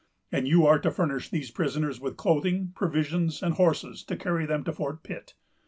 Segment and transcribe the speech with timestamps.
[0.31, 4.63] And you are to furnish these prisoners with clothing, provisions, and horses, to carry them
[4.63, 5.35] to Fort Pitt.